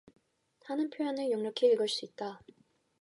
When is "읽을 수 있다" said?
1.73-2.41